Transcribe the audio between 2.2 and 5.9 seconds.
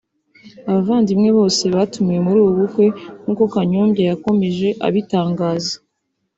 muri ubu bukwe nkuko Kanyombya yakomeje abitangaza